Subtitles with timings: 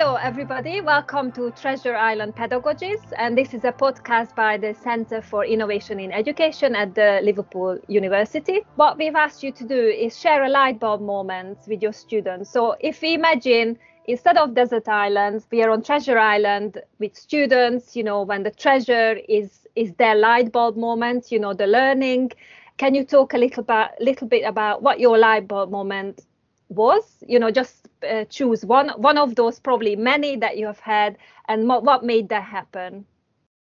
[0.00, 0.80] Hello, everybody.
[0.80, 3.00] Welcome to Treasure Island Pedagogies.
[3.16, 7.76] And this is a podcast by the Center for Innovation in Education at the Liverpool
[7.88, 8.60] University.
[8.76, 12.48] What we've asked you to do is share a light bulb moment with your students.
[12.48, 17.96] So if we imagine instead of desert islands, we are on Treasure Island with students,
[17.96, 22.30] you know, when the treasure is is their light bulb moment, you know, the learning.
[22.76, 26.24] Can you talk a little bit, little bit about what your light bulb moment
[26.68, 27.04] was?
[27.26, 31.16] You know, just uh, choose one one of those probably many that you have had
[31.48, 33.06] and what, what made that happen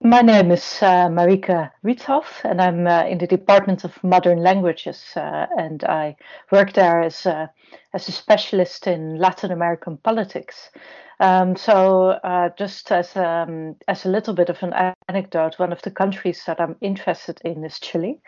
[0.04, 5.14] my name is uh, Marika Riethof, and I'm uh, in the Department of Modern Languages,
[5.16, 6.16] uh, and I
[6.52, 7.52] work there as a,
[7.94, 10.72] as a specialist in Latin American politics.
[11.20, 14.74] Um, so, uh, just as um, as a little bit of an
[15.08, 18.20] anecdote, one of the countries that I'm interested in is Chile,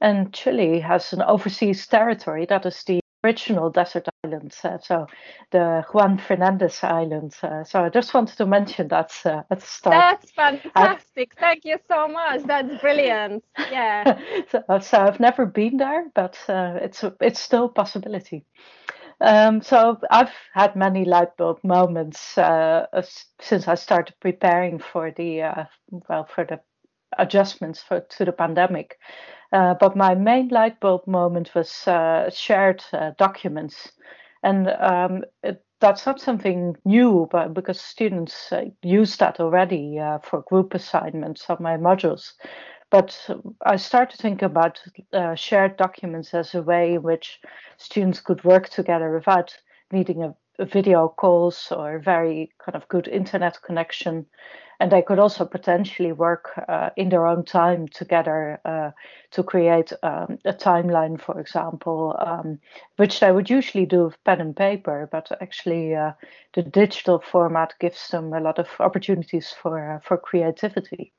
[0.00, 5.06] and Chile has an overseas territory that is the original desert islands, uh, so
[5.50, 7.36] the Juan Fernandez Islands.
[7.42, 10.20] Uh, so I just wanted to mention that uh, at the start.
[10.20, 11.32] That's fantastic.
[11.36, 12.42] I, Thank you so much.
[12.44, 13.44] That's brilliant.
[13.70, 14.18] Yeah.
[14.50, 18.44] so, so, I've never been there, but uh, it's a, it's still a possibility.
[19.20, 22.86] Um, so I've had many light bulb moments uh,
[23.40, 25.64] since I started preparing for the uh,
[26.08, 26.60] well for the
[27.18, 28.98] adjustments for to the pandemic.
[29.52, 33.92] Uh, but my main light bulb moment was uh, shared uh, documents.
[34.42, 40.18] And um, it, that's not something new, but because students uh, use that already uh,
[40.18, 42.32] for group assignments on my modules.
[42.90, 43.28] But
[43.64, 44.80] I started to think about
[45.34, 47.40] shared documents as a way in which
[47.78, 49.52] students could work together without
[49.90, 54.26] needing a, a video calls or very kind of good internet connection
[54.80, 58.90] and they could also potentially work uh, in their own time together uh,
[59.30, 62.58] to create um, a timeline, for example, um,
[62.96, 66.12] which they would usually do with pen and paper, but actually uh,
[66.54, 71.12] the digital format gives them a lot of opportunities for uh, for creativity.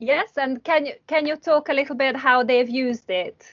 [0.00, 3.44] Yes, and can you can you talk a little bit how they've used it,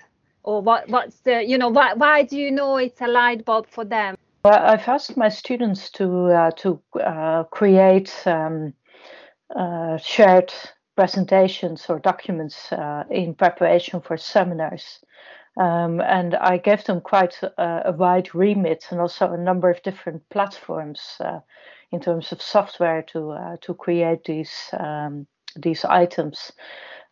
[0.44, 3.68] or what what's the you know why why do you know it's a light bulb
[3.68, 4.16] for them?
[4.44, 8.14] Well, I've asked my students to uh, to uh, create.
[8.25, 8.74] Um,
[9.98, 10.54] shared
[10.96, 15.00] presentations or documents uh, in preparation for seminars.
[15.58, 19.82] Um, and I gave them quite a, a, wide remit and also a number of
[19.84, 21.40] different platforms uh,
[21.92, 26.52] in terms of software to uh, to create these um, these items.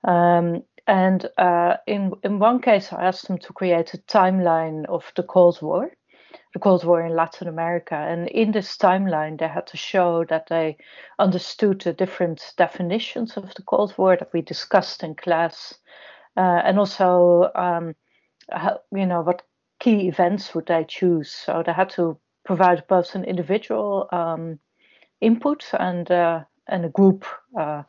[0.03, 5.09] Um, and uh, in in one case, I asked them to create a timeline of
[5.15, 5.91] the Cold War,
[6.53, 7.95] the Cold War in Latin America.
[7.95, 10.77] And in this timeline, they had to show that they
[11.17, 15.73] understood the different definitions of the Cold War that we discussed in class,
[16.37, 17.95] uh, and also, um,
[18.51, 19.41] how, you know, what
[19.79, 21.31] key events would they choose.
[21.31, 24.59] So they had to provide both an individual um,
[25.21, 27.25] input and uh, and a group
[27.59, 27.83] uh,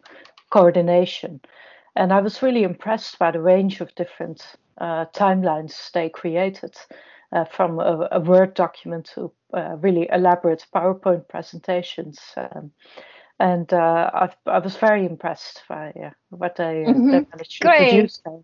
[0.50, 1.41] coordination.
[1.96, 6.76] And I was really impressed by the range of different uh, timelines they created
[7.34, 12.20] uh, from a, a, Word document to uh, really elaborate PowerPoint presentations.
[12.36, 12.70] Um,
[13.40, 17.10] and uh, I, I was very impressed by uh, what they, mm-hmm.
[17.10, 17.90] they managed to Great.
[17.90, 18.20] produce.
[18.24, 18.40] There.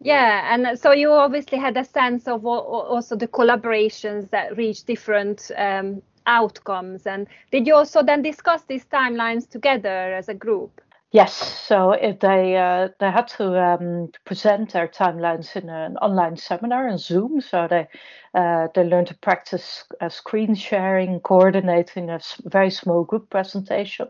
[0.00, 5.50] Yeah, and so you obviously had a sense of also the collaborations that reach different
[5.56, 7.06] um, outcomes.
[7.06, 10.80] And did you also then discuss these timelines together as a group?
[11.14, 16.88] Yes, so they uh, they had to um, present their timelines in an online seminar
[16.88, 17.86] on Zoom, so they
[18.34, 24.08] uh, they learned to practice uh, screen sharing, coordinating a very small group presentation,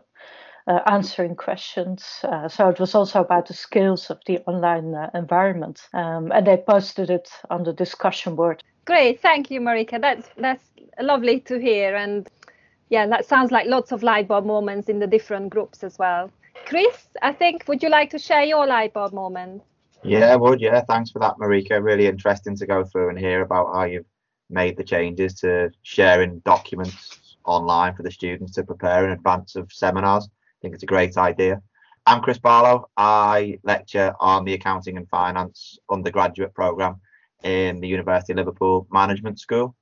[0.65, 2.21] uh, answering questions.
[2.23, 6.47] Uh, so it was also about the skills of the online uh, environment, um, and
[6.47, 8.63] they posted it on the discussion board.
[8.87, 10.01] Great, thank you, Marika.
[10.01, 12.27] That's that's lovely to hear, and
[12.89, 16.31] yeah, that sounds like lots of light bulb moments in the different groups as well.
[16.65, 19.63] Chris, I think, would you like to share your light bulb moment?
[20.03, 20.61] Yeah, I would.
[20.61, 21.83] Yeah, thanks for that, Marika.
[21.83, 24.05] Really interesting to go through and hear about how you've
[24.49, 29.71] made the changes to sharing documents online for the students to prepare in advance of
[29.71, 30.25] seminars.
[30.25, 31.61] I think it's a great idea.
[32.05, 32.89] I'm Chris Barlow.
[32.95, 37.01] I lecture on the Accounting and Finance undergraduate program
[37.43, 39.75] in the University of Liverpool Management School.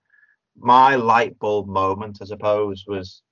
[0.56, 3.24] My light bulb moment, I suppose, was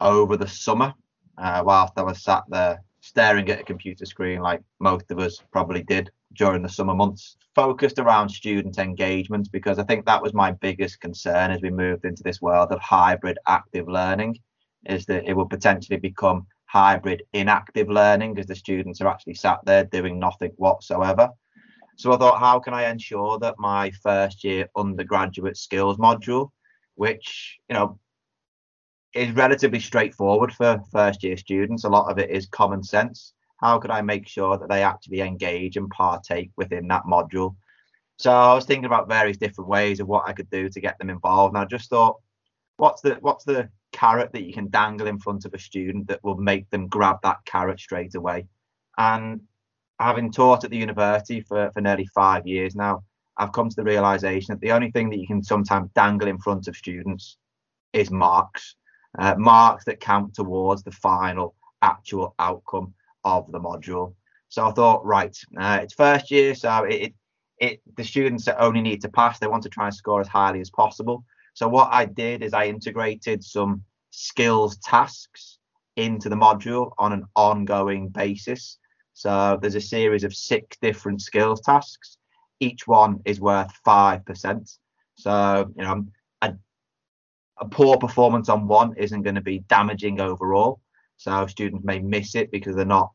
[0.00, 0.94] over the summer
[1.38, 5.42] uh, whilst I was sat there staring at a computer screen, like most of us
[5.52, 10.34] probably did during the summer months, focused around student engagement because I think that was
[10.34, 14.38] my biggest concern as we moved into this world of hybrid active learning,
[14.86, 19.60] is that it will potentially become hybrid inactive learning as the students are actually sat
[19.64, 21.28] there doing nothing whatsoever.
[21.96, 26.50] So I thought, how can I ensure that my first year undergraduate skills module,
[26.96, 27.98] which you know
[29.14, 31.84] is relatively straightforward for first year students.
[31.84, 33.32] A lot of it is common sense.
[33.60, 37.54] How could I make sure that they actually engage and partake within that module?
[38.18, 40.98] So I was thinking about various different ways of what I could do to get
[40.98, 41.54] them involved.
[41.54, 42.16] And I just thought,
[42.76, 46.22] what's the what's the carrot that you can dangle in front of a student that
[46.24, 48.46] will make them grab that carrot straight away?
[48.98, 49.40] And
[49.98, 53.04] having taught at the university for, for nearly five years now,
[53.36, 56.38] I've come to the realization that the only thing that you can sometimes dangle in
[56.38, 57.36] front of students
[57.92, 58.76] is marks,
[59.18, 62.94] uh, marks that count towards the final actual outcome
[63.24, 64.14] of the module.
[64.48, 67.14] So I thought, right, uh, it's first year, so it, it,
[67.58, 70.60] it the students only need to pass, they want to try and score as highly
[70.60, 71.24] as possible.
[71.54, 75.58] So what I did is I integrated some skills tasks
[75.96, 78.78] into the module on an ongoing basis.
[79.12, 82.18] So there's a series of six different skills tasks.
[82.60, 84.78] Each one is worth five percent.
[85.14, 86.06] So you know,
[87.58, 90.80] a, poor performance on one isn't going to be damaging overall.
[91.16, 93.10] So students may miss it because they're not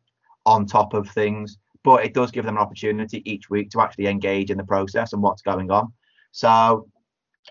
[0.46, 4.08] on top of things, but it does give them an opportunity each week to actually
[4.08, 5.94] engage in the process and what's going on.
[6.32, 6.88] So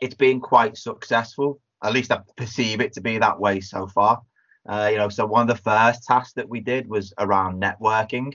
[0.00, 1.60] it's been quite successful.
[1.82, 4.22] At least I perceive it to be that way so far.
[4.68, 8.32] Uh, you know, so one of the first tasks that we did was around networking.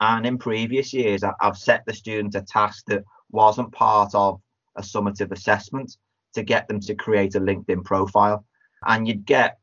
[0.00, 4.40] And in previous years, I've set the students a task that wasn't part of
[4.76, 5.96] a summative assessment
[6.34, 8.44] to get them to create a LinkedIn profile.
[8.86, 9.58] And you'd get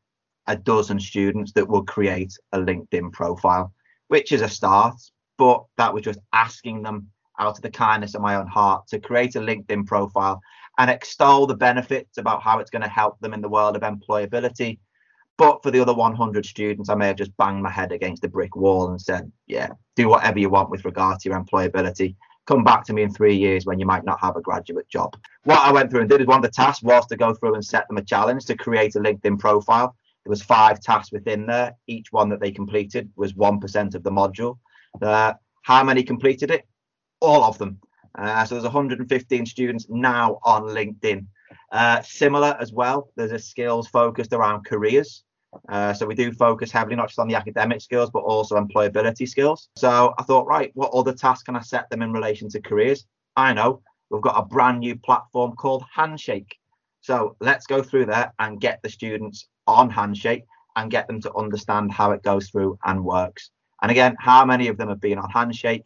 [0.47, 3.73] a dozen students that will create a LinkedIn profile,
[4.07, 4.95] which is a start.
[5.37, 7.09] But that was just asking them
[7.39, 10.41] out of the kindness of my own heart to create a LinkedIn profile
[10.79, 13.83] and extol the benefits about how it's going to help them in the world of
[13.83, 14.79] employability
[15.37, 18.27] but for the other 100 students, I may have just banged my head against the
[18.27, 22.15] brick wall and said, yeah, do whatever you want with regard to your employability.
[22.47, 25.17] Come back to me in three years when you might not have a graduate job.
[25.43, 27.55] What I went through and did is one of the tasks was to go through
[27.55, 29.95] and set them a challenge to create a LinkedIn profile.
[30.23, 31.75] There was five tasks within there.
[31.87, 34.57] Each one that they completed was 1% of the module.
[35.01, 35.33] Uh,
[35.63, 36.65] how many completed it?
[37.19, 37.79] All of them.
[38.17, 41.25] Uh, so there's 115 students now on LinkedIn.
[41.71, 45.23] Uh, similar as well, there's a skills focused around careers.
[45.69, 49.27] Uh, so we do focus heavily not just on the academic skills, but also employability
[49.27, 49.69] skills.
[49.77, 53.05] So I thought, right, what other tasks can I set them in relation to careers?
[53.35, 56.57] I know we've got a brand new platform called Handshake.
[57.01, 60.45] So let's go through there and get the students on Handshake
[60.75, 63.51] and get them to understand how it goes through and works.
[63.81, 65.85] And again, how many of them have been on Handshake?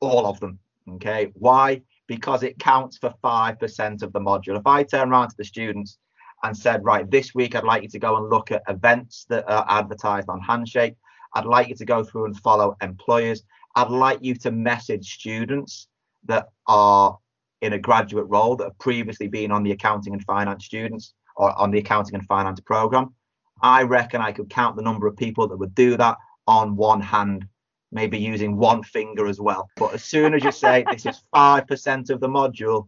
[0.00, 0.58] All of them.
[0.88, 1.32] Okay.
[1.34, 1.82] Why?
[2.06, 4.58] Because it counts for 5% of the module.
[4.58, 5.98] If I turn around to the students
[6.44, 9.50] and said, right, this week I'd like you to go and look at events that
[9.50, 10.94] are advertised on Handshake.
[11.34, 13.42] I'd like you to go through and follow employers.
[13.74, 15.88] I'd like you to message students
[16.26, 17.18] that are
[17.62, 21.58] in a graduate role that have previously been on the accounting and finance students or
[21.58, 23.14] on the accounting and finance program.
[23.62, 27.00] I reckon I could count the number of people that would do that on one
[27.00, 27.46] hand,
[27.90, 29.70] maybe using one finger as well.
[29.76, 32.86] But as soon as you say this is 5% of the module,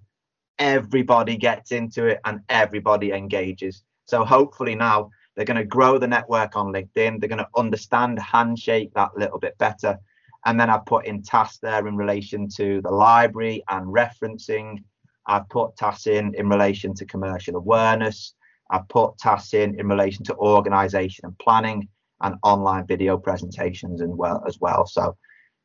[0.58, 3.82] everybody gets into it and everybody engages.
[4.06, 7.20] So hopefully now they're going to grow the network on LinkedIn.
[7.20, 9.98] They're going to understand Handshake that little bit better.
[10.46, 14.82] And then I've put in tasks there in relation to the library and referencing.
[15.26, 18.34] I've put tasks in in relation to commercial awareness.
[18.70, 21.88] I've put tasks in in relation to organization and planning
[22.22, 24.86] and online video presentations and well as well.
[24.86, 25.16] So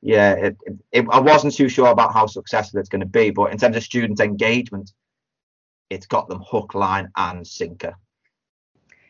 [0.01, 0.57] yeah, it,
[0.91, 3.77] it, I wasn't too sure about how successful it's going to be, but in terms
[3.77, 4.91] of student engagement,
[5.89, 7.95] it's got them hook, line, and sinker.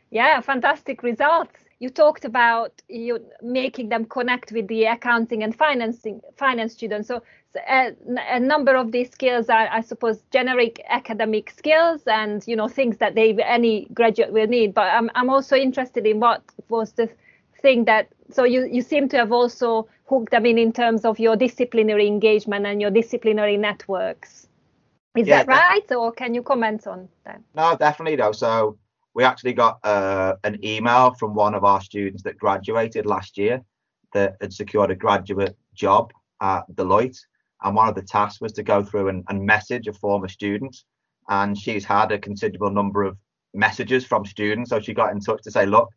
[0.09, 1.53] Yeah, fantastic results.
[1.79, 7.07] You talked about you making them connect with the accounting and financing finance students.
[7.07, 7.23] So
[7.55, 7.91] a, uh,
[8.29, 12.97] a, number of these skills are, I suppose, generic academic skills and you know things
[12.97, 14.73] that they any graduate will need.
[14.73, 17.09] But I'm I'm also interested in what was the
[17.61, 21.19] thing that so you you seem to have also hooked them in in terms of
[21.19, 24.47] your disciplinary engagement and your disciplinary networks.
[25.15, 27.41] Is yeah, that right, or can you comment on that?
[27.53, 28.31] No, definitely no.
[28.31, 28.77] So
[29.13, 33.61] we actually got uh, an email from one of our students that graduated last year
[34.13, 37.19] that had secured a graduate job at Deloitte.
[37.63, 40.75] And one of the tasks was to go through and, and message a former student.
[41.29, 43.17] And she's had a considerable number of
[43.53, 44.69] messages from students.
[44.69, 45.89] So she got in touch to say, look,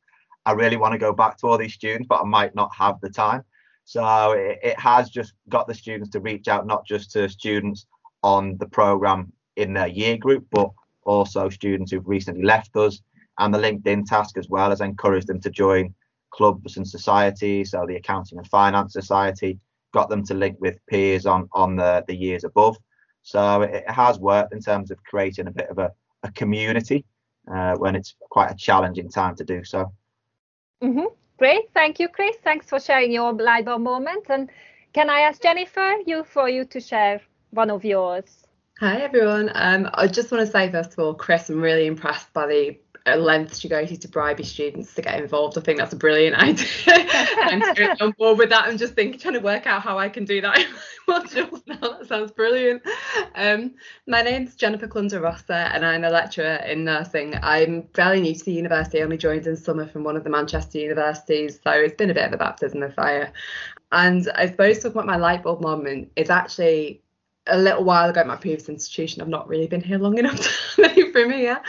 [0.47, 3.01] I really want to go back to all these students, but I might not have
[3.01, 3.43] the time.
[3.85, 7.87] So it, it has just got the students to reach out, not just to students
[8.23, 10.71] on the program in their year group, but
[11.05, 13.01] also students who've recently left us.
[13.39, 15.95] And the LinkedIn task as well has encouraged them to join
[16.31, 17.71] clubs and societies.
[17.71, 19.59] So the Accounting and Finance Society
[19.93, 22.77] got them to link with peers on on the, the years above.
[23.23, 25.91] So it has worked in terms of creating a bit of a,
[26.23, 27.05] a community
[27.53, 29.93] uh, when it's quite a challenging time to do so.
[30.85, 31.07] Mm-hmm.
[31.39, 32.37] Great, thank you, Chris.
[32.45, 34.27] Thanks for sharing your bulb moment.
[34.29, 34.51] And
[34.93, 37.23] can I ask Jennifer, you for you to share
[37.53, 38.45] one of yours?
[38.81, 39.51] Hi everyone.
[39.55, 42.77] Um, I just want to say first of all, Chris, I'm really impressed by the
[43.07, 45.59] lengths you go to to bribe your students to get involved.
[45.59, 46.67] I think that's a brilliant idea.
[46.87, 48.67] I'm totally on board with that.
[48.67, 50.67] I'm just thinking, trying to work out how I can do that in
[51.07, 51.77] my modules now.
[51.81, 52.83] That sounds brilliant.
[53.35, 53.75] Um,
[54.07, 57.35] my name's Jennifer Clunder Rosser, and I'm a lecturer in nursing.
[57.43, 59.01] I'm fairly new to the university.
[59.01, 62.15] I only joined in summer from one of the Manchester universities, so it's been a
[62.15, 63.33] bit of a baptism of fire.
[63.93, 67.03] And I suppose talking about my light bulb moment is actually
[67.47, 69.21] a little while ago at my previous institution.
[69.21, 71.63] I've not really been here long enough to from here.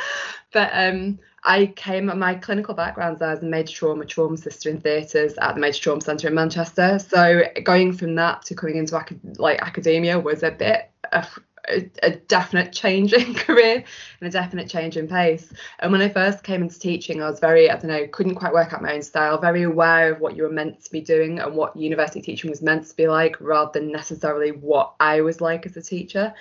[0.55, 5.33] But um, I came, my clinical background as a major trauma trauma sister in theatres
[5.33, 6.97] at the Major Trauma Centre in Manchester.
[6.97, 8.95] So going from that to coming into
[9.37, 13.83] like academia was a bit of a, a, definite change in career
[14.21, 15.51] and a definite change in pace.
[15.79, 18.53] And when I first came into teaching, I was very, I don't know, couldn't quite
[18.53, 21.39] work out my own style, very aware of what you were meant to be doing
[21.39, 25.41] and what university teaching was meant to be like, rather than necessarily what I was
[25.41, 26.33] like as a teacher.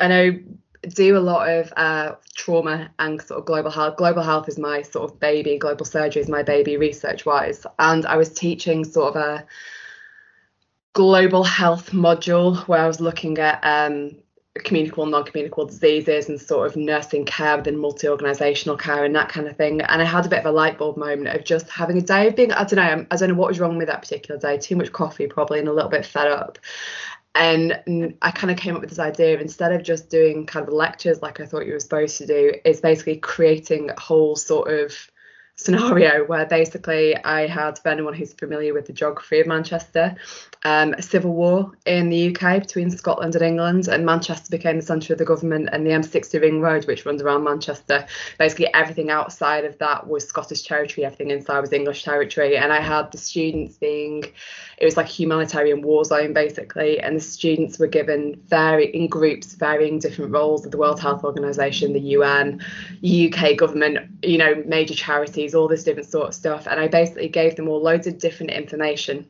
[0.00, 0.40] And I
[0.88, 3.96] do a lot of uh, trauma and sort of global health.
[3.96, 5.58] Global health is my sort of baby.
[5.58, 7.66] Global surgery is my baby, research wise.
[7.78, 9.46] And I was teaching sort of a
[10.92, 14.16] global health module where I was looking at um,
[14.62, 19.48] communicable and non-communicable diseases and sort of nursing care within multi-organizational care and that kind
[19.48, 21.98] of thing and i had a bit of a light bulb moment of just having
[21.98, 24.00] a day of being i don't know i don't know what was wrong with that
[24.00, 26.56] particular day too much coffee probably and a little bit fed up
[27.34, 30.66] and I kind of came up with this idea of instead of just doing kind
[30.66, 34.36] of lectures like I thought you were supposed to do, is basically creating a whole
[34.36, 35.10] sort of
[35.56, 40.16] scenario where basically I had, for anyone who's familiar with the geography of Manchester,
[40.64, 44.82] um, a civil war in the UK between Scotland and England, and Manchester became the
[44.82, 48.06] centre of the government, and the M60 Ring Road, which runs around Manchester,
[48.38, 52.80] basically everything outside of that was Scottish territory, everything inside was English territory, and I
[52.80, 54.24] had the students being,
[54.78, 59.06] it was like a humanitarian war zone basically, and the students were given very in
[59.06, 62.60] groups varying different roles of the World Health Organization, the UN,
[63.04, 66.68] UK government, you know, major charities all this different sort of stuff.
[66.68, 69.28] And I basically gave them all loads of different information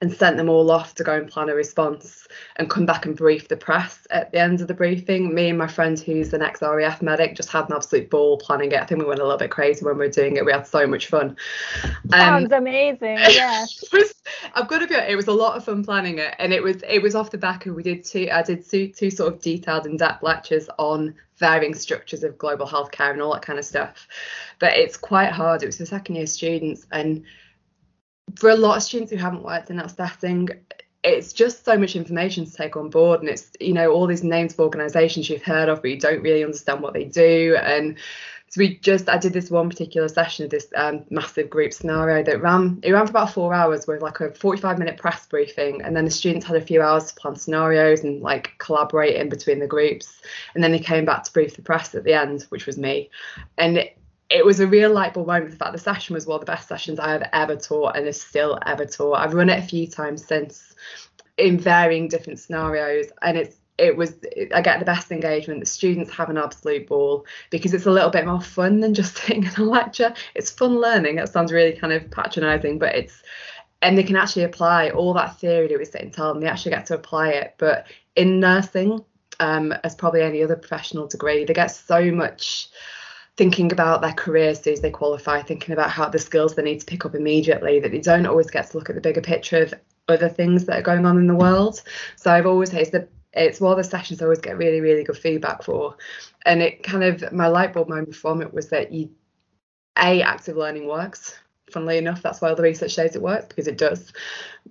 [0.00, 2.26] and sent them all off to go and plan a response
[2.56, 5.34] and come back and brief the press at the end of the briefing.
[5.34, 8.72] Me and my friend, who's an ex RAF medic, just had an absolute ball planning
[8.72, 8.80] it.
[8.80, 10.44] I think we went a little bit crazy when we were doing it.
[10.44, 11.36] We had so much fun.
[11.84, 13.18] Um, Sounds amazing.
[13.28, 13.66] Yeah.
[13.92, 14.14] was,
[14.54, 14.94] I've got to be.
[14.94, 17.38] It was a lot of fun planning it, and it was it was off the
[17.38, 18.28] back of we did two.
[18.32, 22.66] I did two two sort of detailed in depth lectures on varying structures of global
[22.66, 24.06] healthcare and all that kind of stuff.
[24.58, 25.62] But it's quite hard.
[25.62, 27.24] It was for second year students, and
[28.36, 30.48] for a lot of students who haven't worked in that setting,
[31.04, 34.24] it's just so much information to take on board, and it's you know all these
[34.24, 37.96] names of organisations you've heard of, but you don't really understand what they do, and
[38.48, 42.22] so we just I did this one particular session of this um, massive group scenario
[42.24, 45.82] that ran it ran for about four hours with like a 45 minute press briefing
[45.82, 49.28] and then the students had a few hours to plan scenarios and like collaborate in
[49.28, 50.20] between the groups
[50.54, 53.10] and then they came back to brief the press at the end which was me
[53.58, 53.98] and it,
[54.30, 55.50] it was a real light bulb moment.
[55.50, 58.06] The fact the session was one of the best sessions I have ever taught and
[58.06, 59.14] is still ever taught.
[59.14, 60.74] I've run it a few times since
[61.38, 64.14] in varying different scenarios, and it's it was
[64.54, 65.60] I get the best engagement.
[65.60, 69.16] The students have an absolute ball because it's a little bit more fun than just
[69.24, 70.12] sitting in a lecture.
[70.34, 71.16] It's fun learning.
[71.16, 73.22] That sounds really kind of patronising, but it's
[73.80, 76.42] and they can actually apply all that theory that we sit and tell them.
[76.42, 77.54] They actually get to apply it.
[77.58, 79.04] But in nursing,
[79.38, 82.68] um, as probably any other professional degree, they get so much
[83.36, 86.62] thinking about their career as soon as they qualify, thinking about how the skills they
[86.62, 89.20] need to pick up immediately, that they don't always get to look at the bigger
[89.20, 89.74] picture of
[90.08, 91.80] other things that are going on in the world.
[92.16, 93.06] So I've always it's the
[93.38, 95.96] it's one of the sessions I always get really, really good feedback for.
[96.44, 99.10] And it kind of my light bulb moment from it was that you
[99.96, 101.34] a active learning works.
[101.70, 104.12] Funnily enough, that's why all the research shows it works because it does.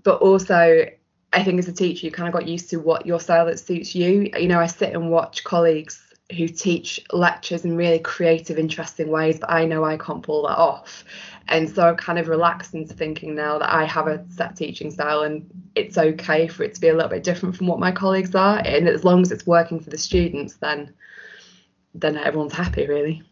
[0.04, 0.86] But also
[1.34, 3.60] I think as a teacher, you kind of got used to what your style that
[3.60, 4.32] suits you.
[4.38, 6.02] You know, I sit and watch colleagues
[6.36, 10.58] who teach lectures in really creative, interesting ways, but I know I can't pull that
[10.58, 11.06] off.
[11.48, 14.92] And so I'm kind of relaxed into thinking now that I have a set teaching
[14.92, 17.94] style and it's okay for it to be a little bit different from what my
[17.94, 18.62] colleagues are.
[18.66, 20.94] And as long as it's working for the students, then
[21.96, 23.24] then everyone's happy really.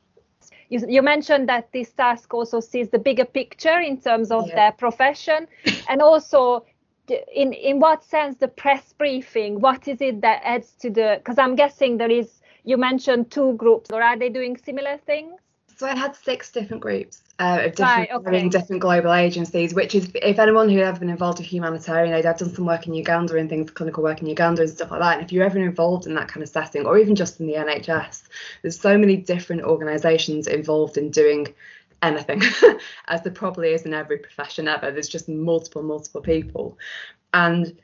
[0.70, 4.56] You, you mentioned that this task also sees the bigger picture in terms of yeah.
[4.56, 5.48] their profession
[5.90, 6.66] and also
[7.08, 11.38] in in what sense the press briefing what is it that adds to the because
[11.38, 12.35] i'm guessing there is
[12.66, 15.40] you mentioned two groups or are they doing similar things
[15.78, 18.50] So I had six different groups uh, of Right, different, okay.
[18.50, 22.38] different global agencies, which is if anyone who ever been involved with humanitarian aid, I've
[22.38, 25.18] done some work in Uganda and things, clinical work in Uganda and stuff like that.
[25.18, 27.56] And if you're ever involved in that kind of setting, or even just in the
[27.56, 28.24] NHS,
[28.62, 31.54] there's so many different organisations involved in doing
[32.02, 32.42] anything,
[33.10, 34.92] as there probably is in every profession ever.
[34.92, 36.78] There's just multiple, multiple people,
[37.34, 37.78] and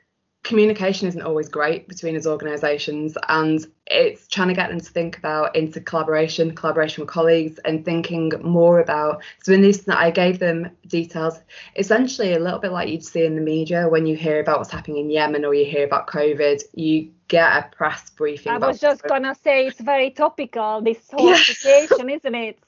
[0.43, 5.17] communication isn't always great between his organisations and it's trying to get them to think
[5.17, 10.09] about into collaboration collaboration with colleagues and thinking more about so in this that i
[10.09, 11.39] gave them details
[11.75, 14.71] essentially a little bit like you'd see in the media when you hear about what's
[14.71, 18.79] happening in yemen or you hear about covid you get a press briefing I was
[18.79, 21.35] just what's gonna say it's very topical, this whole Yeah.
[21.35, 22.59] situation, isn't it?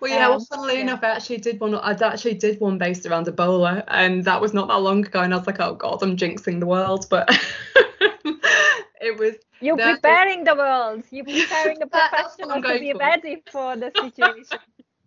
[0.00, 0.28] Well, yeah.
[0.28, 0.80] Well, Um, funnily yeah.
[0.80, 1.74] enough, I actually did one.
[1.74, 5.20] I actually did one based around Ebola, and that was not that long ago.
[5.20, 7.06] And I was like, oh god, I'm jinxing the world.
[7.10, 7.28] But
[9.00, 9.34] it was.
[9.60, 11.02] You're That is- preparing the world.
[11.10, 12.98] You're preparing the professionals to be for.
[12.98, 14.58] ready for the situation.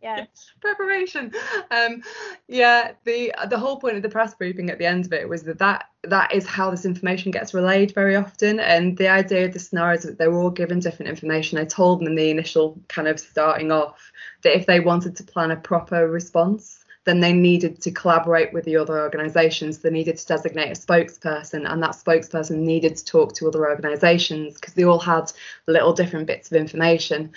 [0.01, 0.27] Yeah.
[0.61, 1.33] preparation
[1.71, 2.01] um
[2.47, 5.43] yeah the the whole point of the press briefing at the end of it was
[5.43, 9.51] that that that is how this information gets relayed very often and the idea of
[9.51, 12.79] the scenarios that they were all given different information i told them in the initial
[12.87, 14.09] kind of starting off
[14.41, 18.65] that if they wanted to plan a proper response then they needed to collaborate with
[18.65, 19.79] the other organisations.
[19.79, 24.55] They needed to designate a spokesperson, and that spokesperson needed to talk to other organisations
[24.55, 25.31] because they all had
[25.67, 27.31] little different bits of information.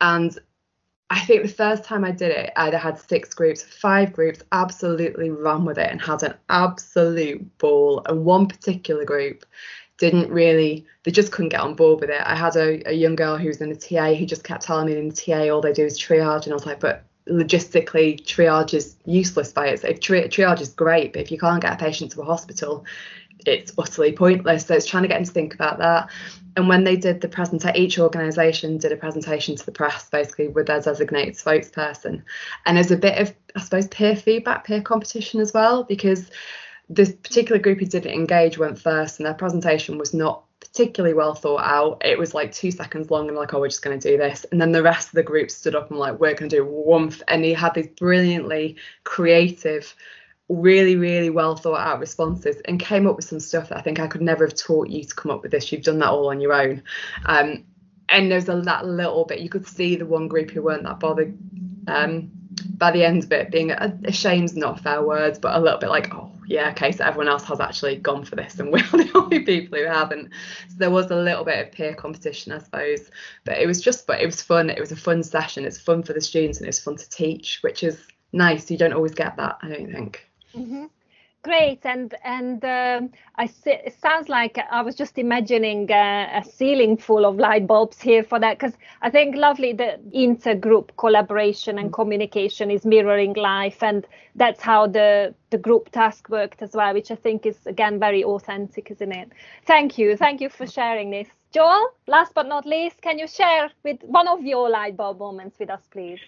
[0.00, 0.38] And
[1.10, 5.30] I think the first time I did it, I'd had six groups, five groups absolutely
[5.30, 8.02] ran with it and had an absolute ball.
[8.06, 9.44] And one particular group
[10.00, 12.22] didn't really, they just couldn't get on board with it.
[12.24, 14.86] I had a, a young girl who was in the TA who just kept telling
[14.86, 16.44] me in the TA all they do is triage.
[16.44, 19.84] And I was like, but logistically, triage is useless by it.
[19.84, 22.86] If tri- triage is great, but if you can't get a patient to a hospital,
[23.44, 24.64] it's utterly pointless.
[24.64, 26.08] So it's trying to get them to think about that.
[26.56, 30.48] And when they did the presentation, each organisation did a presentation to the press, basically
[30.48, 32.22] with their designated spokesperson.
[32.64, 36.30] And there's a bit of, I suppose, peer feedback, peer competition as well, because
[36.90, 41.34] this particular group who didn't engage went first, and their presentation was not particularly well
[41.34, 42.02] thought out.
[42.04, 44.44] It was like two seconds long, and like, oh, we're just going to do this.
[44.50, 46.66] And then the rest of the group stood up and like, we're going to do
[46.66, 47.22] woomph.
[47.28, 49.94] And he had these brilliantly creative
[50.48, 54.00] really, really well thought out responses and came up with some stuff that I think
[54.00, 55.70] I could never have taught you to come up with this.
[55.70, 56.82] You've done that all on your own.
[57.24, 57.64] Um,
[58.08, 60.98] and there's a that little bit you could see the one group who weren't that
[60.98, 61.38] bothered
[61.86, 62.32] um,
[62.76, 65.78] by the end of it being a, a shame's not fair words, but a little
[65.78, 68.82] bit like, oh yeah, okay, so everyone else has actually gone for this and we're
[68.82, 70.30] the only people who haven't.
[70.68, 73.08] So there was a little bit of peer competition, I suppose.
[73.44, 74.68] But it was just but it was fun.
[74.68, 75.64] It was a fun session.
[75.64, 78.68] It's fun for the students and it's fun to teach, which is nice.
[78.68, 80.28] You don't always get that, I don't think.
[80.52, 80.86] hmm
[81.42, 86.44] Great, and and um, I se- it sounds like I was just imagining uh, a
[86.44, 91.78] ceiling full of light bulbs here for that because I think lovely the intergroup collaboration
[91.78, 96.92] and communication is mirroring life, and that's how the the group task worked as well,
[96.92, 99.32] which I think is again very authentic, isn't it?
[99.66, 101.88] Thank you, thank you for sharing this, Joel.
[102.06, 105.70] Last but not least, can you share with one of your light bulb moments with
[105.70, 106.20] us, please?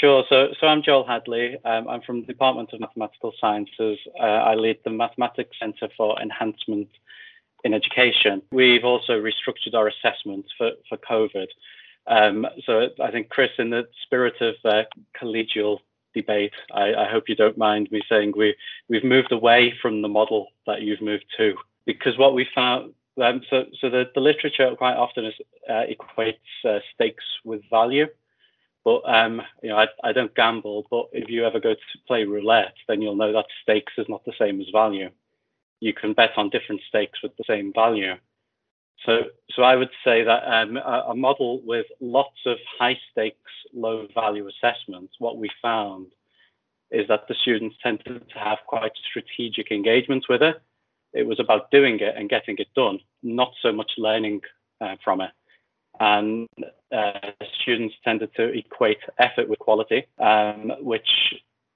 [0.00, 0.24] Sure.
[0.28, 1.56] So, so I'm Joel Hadley.
[1.64, 3.98] Um, I'm from the Department of Mathematical Sciences.
[4.18, 6.88] Uh, I lead the Mathematics Centre for Enhancement
[7.62, 8.42] in Education.
[8.50, 11.46] We've also restructured our assessments for, for COVID.
[12.06, 14.82] Um, so I think, Chris, in the spirit of uh,
[15.20, 15.78] collegial
[16.14, 18.56] debate, I, I hope you don't mind me saying we,
[18.88, 21.54] we've moved away from the model that you've moved to,
[21.86, 25.34] because what we found, um, so, so the, the literature quite often is,
[25.70, 28.06] uh, equates uh, stakes with value.
[28.84, 30.86] But um, you know, I, I don't gamble.
[30.90, 34.24] But if you ever go to play roulette, then you'll know that stakes is not
[34.24, 35.10] the same as value.
[35.80, 38.14] You can bet on different stakes with the same value.
[39.04, 43.50] So, so I would say that um, a, a model with lots of high stakes,
[43.74, 46.06] low value assessments, what we found
[46.92, 50.62] is that the students tended to have quite strategic engagements with it.
[51.12, 54.42] It was about doing it and getting it done, not so much learning
[54.80, 55.30] uh, from it
[56.02, 56.48] and
[56.90, 57.30] uh,
[57.62, 61.08] students tended to equate effort with quality, um, which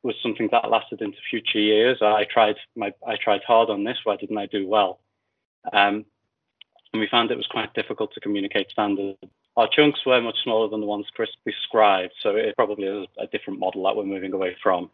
[0.03, 1.99] was something that lasted into future years.
[2.03, 3.99] I tried my I tried hard on this.
[4.03, 4.99] Why didn't I do well?
[5.73, 6.05] Um,
[6.93, 9.19] and we found it was quite difficult to communicate standards.
[9.57, 13.27] Our chunks were much smaller than the ones Chris described, so it probably is a
[13.29, 14.91] different model that we're moving away from.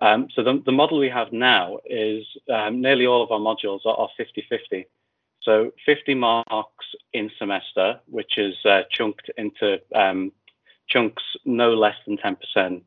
[0.00, 3.80] Um, so the, the model we have now is um, nearly all of our modules
[3.86, 4.86] are 50-50.
[5.42, 10.32] So 50 marks in semester, which is uh, chunked into um,
[10.88, 12.82] chunks no less than 10%,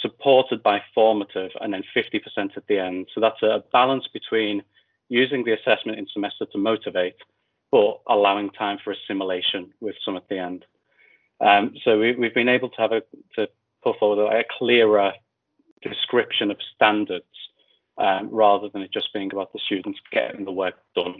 [0.00, 3.08] supported by formative, and then 50% at the end.
[3.14, 4.62] So that's a balance between
[5.08, 7.16] using the assessment in semester to motivate,
[7.70, 10.64] but allowing time for assimilation with some at the end.
[11.40, 13.02] Um, so we, have been able to have a
[13.36, 13.48] to
[13.82, 15.12] put forward a clearer
[15.82, 17.24] description of standards
[17.98, 21.16] um, rather than it just being about the students getting the work done.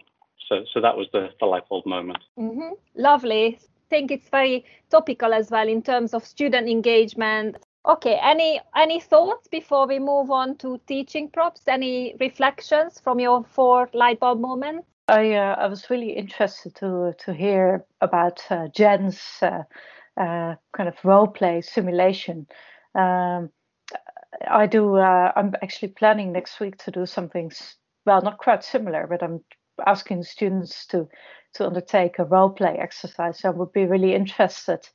[0.48, 2.22] So, so that was the, the light bulb moment.
[2.38, 2.74] Mm-hmm.
[2.96, 3.58] Lovely.
[3.60, 7.56] I think it's very topical as well in terms of student engagement.
[7.86, 11.68] Okay, any any thoughts before we move on to teaching props?
[11.68, 14.86] Any reflections from your four light bulb moments?
[15.08, 19.64] I uh, I was really interested to to hear about uh, Jen's uh,
[20.16, 22.46] uh kind of role play simulation.
[22.94, 23.50] Um,
[24.48, 24.96] I do.
[24.96, 27.52] Uh, I'm actually planning next week to do something.
[28.06, 29.44] Well, not quite similar, but I'm
[29.86, 31.08] asking students to
[31.54, 33.38] to undertake a role play exercise.
[33.38, 34.88] So I would be really interested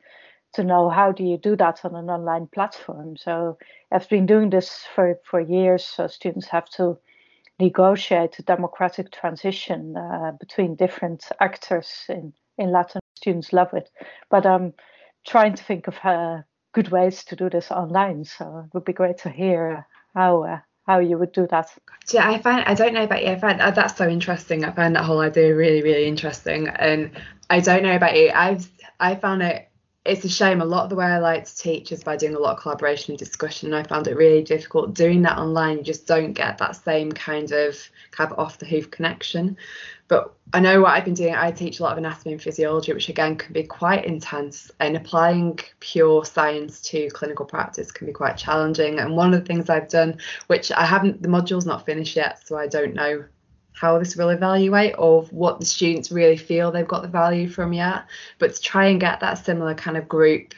[0.54, 3.16] to know how do you do that on an online platform.
[3.16, 3.58] So
[3.92, 5.86] I've been doing this for for years.
[5.86, 6.98] So students have to
[7.60, 13.02] negotiate a democratic transition uh, between different actors in in Latin.
[13.16, 13.90] Students love it,
[14.30, 14.74] but I'm
[15.28, 16.42] trying to think of uh,
[16.74, 18.24] good ways to do this online.
[18.24, 21.70] So it would be great to hear how uh, how you would do that.
[22.12, 23.30] Yeah, I find I don't know about you.
[23.30, 24.66] I find uh, that's so interesting.
[24.66, 27.12] I find that whole idea really really interesting, and
[27.48, 28.32] I don't know about you.
[28.34, 28.68] I've
[29.00, 29.69] I found it.
[30.06, 30.62] It's a shame.
[30.62, 32.62] A lot of the way I like to teach is by doing a lot of
[32.62, 33.74] collaboration and discussion.
[33.74, 35.78] And I found it really difficult doing that online.
[35.78, 37.78] You just don't get that same kind of
[38.12, 39.58] kind of off the hoof connection.
[40.08, 41.36] But I know what I've been doing.
[41.36, 44.96] I teach a lot of anatomy and physiology, which again can be quite intense, and
[44.96, 49.00] applying pure science to clinical practice can be quite challenging.
[49.00, 52.48] And one of the things I've done, which I haven't, the module's not finished yet,
[52.48, 53.26] so I don't know
[53.80, 57.72] how this will evaluate or what the students really feel they've got the value from
[57.72, 58.04] yet,
[58.38, 60.54] but to try and get that similar kind of group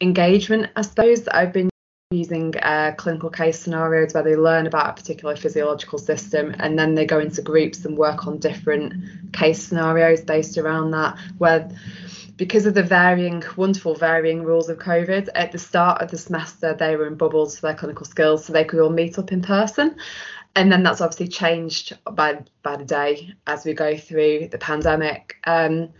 [0.00, 1.70] engagement, I suppose, I've been
[2.12, 6.94] using uh, clinical case scenarios where they learn about a particular physiological system and then
[6.94, 11.68] they go into groups and work on different case scenarios based around that where
[12.36, 16.74] because of the varying wonderful varying rules of covid at the start of the semester
[16.74, 19.42] they were in bubbles for their clinical skills so they could all meet up in
[19.42, 19.96] person
[20.56, 25.36] and then that's obviously changed by by the day as we go through the pandemic
[25.44, 25.90] um,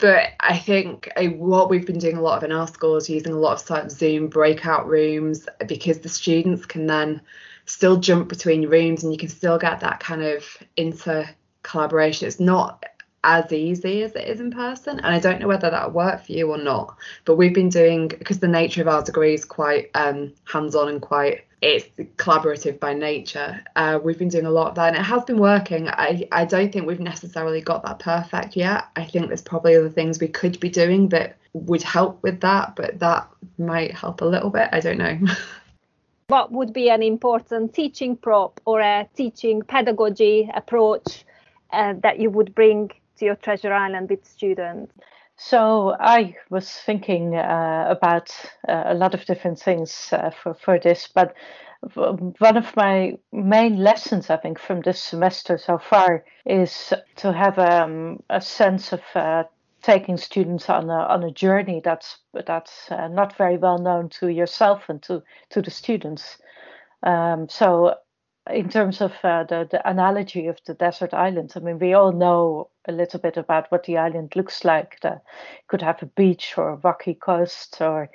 [0.00, 3.32] but I think what we've been doing a lot of in our school is using
[3.32, 7.20] a lot of of Zoom breakout rooms because the students can then
[7.66, 10.44] still jump between rooms and you can still get that kind of
[10.76, 11.28] inter
[11.62, 12.26] collaboration.
[12.26, 12.82] It's not
[13.22, 16.32] as easy as it is in person and i don't know whether that'll work for
[16.32, 19.90] you or not but we've been doing because the nature of our degree is quite
[19.94, 23.62] um, hands-on and quite it's collaborative by nature.
[23.76, 25.88] Uh, we've been doing a lot of that and it has been working.
[25.88, 28.86] I, I don't think we've necessarily got that perfect yet.
[28.96, 32.76] I think there's probably other things we could be doing that would help with that
[32.76, 34.68] but that might help a little bit.
[34.72, 35.18] I don't know.
[36.30, 41.24] What would be an important teaching prop or a teaching pedagogy approach
[41.72, 44.92] uh, that you would bring to your Treasure Island with students?
[45.42, 48.30] So I was thinking uh, about
[48.68, 51.34] uh, a lot of different things uh, for, for this, but
[51.94, 57.58] one of my main lessons, I think, from this semester so far is to have
[57.58, 59.44] um, a sense of uh,
[59.80, 64.28] taking students on a on a journey that's that's uh, not very well known to
[64.28, 66.36] yourself and to to the students.
[67.02, 67.94] Um, so
[68.52, 72.12] in terms of uh, the, the analogy of the desert island, I mean, we all
[72.12, 74.98] know a little bit about what the island looks like.
[75.00, 75.20] The,
[75.68, 78.10] could have a beach or a rocky coast or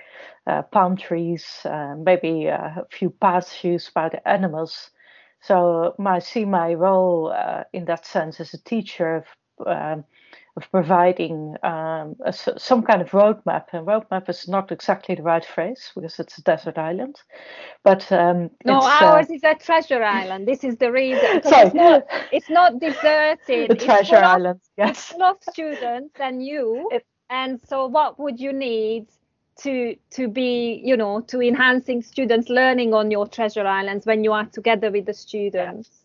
[0.48, 4.92] uh, palm trees, uh, maybe a few paths used by the animals.
[5.42, 10.04] So I see my role uh, in that sense as a teacher of um,
[10.58, 13.66] of providing um, a, some kind of roadmap.
[13.74, 17.18] And roadmap is not exactly the right phrase because it's a desert island,
[17.84, 20.48] but um, no, uh, ours uh, is a treasure island.
[20.48, 21.44] This is the reason.
[21.44, 21.66] Sorry.
[21.66, 23.70] It's not, it's not deserted.
[23.76, 24.62] The treasure island.
[24.62, 25.08] Of, yes.
[25.08, 26.88] Full of students and you.
[26.92, 29.08] It, and so, what would you need?
[29.58, 34.34] to to be you know to enhancing students learning on your treasure islands when you
[34.34, 36.05] are together with the students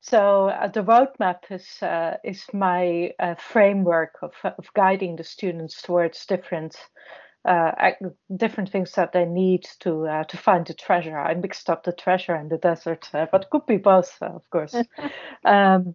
[0.00, 5.82] so uh, the roadmap is uh, is my uh, framework of, of guiding the students
[5.82, 6.76] towards different
[7.44, 7.72] uh,
[8.36, 11.18] different things that they need to uh, to find the treasure.
[11.18, 14.74] I mixed up the treasure and the desert, uh, but could be both, of course.
[15.44, 15.94] um,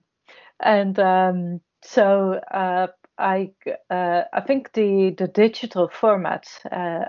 [0.60, 3.52] and um, so I
[3.90, 6.46] I think the the digital format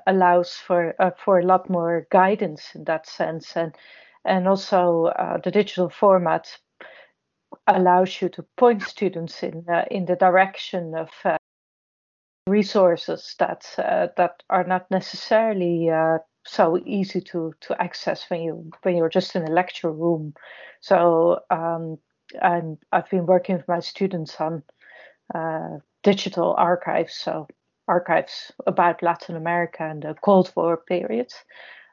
[0.06, 3.74] allows for for a lot more guidance in that sense, and
[4.24, 5.12] and also
[5.44, 6.58] the digital format
[7.66, 11.36] allows you to point students in uh, in the direction of uh,
[12.46, 18.70] resources that uh, that are not necessarily uh, so easy to to access when you
[18.82, 20.34] when you're just in a lecture room.
[20.80, 21.98] So um,
[22.42, 24.62] I'm I've been working with my students on
[25.34, 27.14] uh, digital archives.
[27.14, 27.46] So
[27.88, 31.32] archives about Latin America and the Cold War period.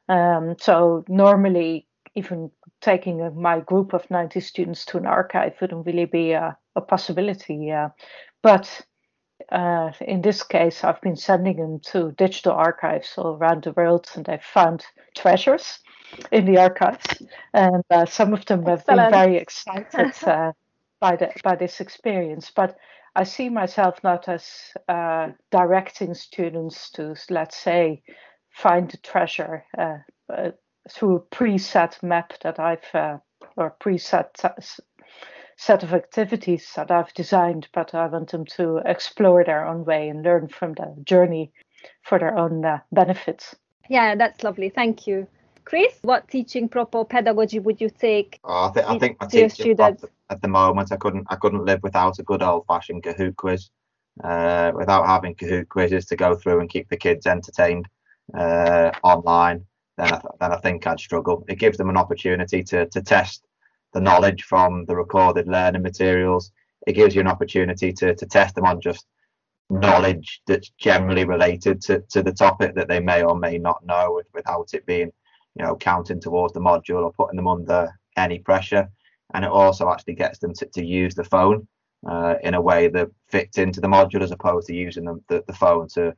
[0.10, 6.06] Um, so normally, even taking my group of 90 students to an archive wouldn't really
[6.06, 7.72] be a, a possibility.
[8.42, 8.82] But
[9.50, 14.08] uh, in this case, I've been sending them to digital archives all around the world,
[14.16, 15.80] and they've found treasures
[16.32, 17.24] in the archives.
[17.54, 19.12] And uh, some of them have Excellent.
[19.12, 20.52] been very excited uh,
[21.00, 22.52] by the, by this experience.
[22.56, 22.78] But
[23.16, 28.04] I see myself not as uh, directing students to, let's say,
[28.50, 29.98] find the treasure uh,
[30.30, 30.52] uh,
[30.90, 33.20] through a preset map that I've
[33.58, 34.80] or preset
[35.58, 40.10] set of activities that I've designed, but I want them to explore their own way
[40.10, 41.52] and learn from the journey
[42.04, 43.56] for their own uh, benefits.
[43.90, 44.70] Yeah, that's lovely.
[44.70, 45.28] Thank you.
[45.64, 48.40] Chris, what teaching prop or pedagogy would you take?
[48.44, 51.66] Oh, I, th- I think my teaching prop at the moment, I couldn't I couldn't
[51.66, 53.70] live without a good old fashioned Kahoot quiz.
[54.24, 57.88] Uh, without having Kahoot quizzes to go through and keep the kids entertained
[58.34, 59.66] uh, online,
[60.02, 61.46] then I, th- then I think I'd struggle.
[61.48, 63.46] It gives them an opportunity to to test
[63.94, 66.52] the knowledge from the recorded learning materials.
[66.88, 69.06] It gives you an opportunity to, to test them on just
[69.70, 74.22] knowledge that's generally related to, to the topic that they may or may not know
[74.34, 75.12] without it being,
[75.56, 78.90] you know, counting towards the module or putting them under any pressure.
[79.34, 81.68] And it also actually gets them to, to use the phone
[82.10, 85.44] uh, in a way that fits into the module as opposed to using them, the,
[85.48, 86.16] the phone to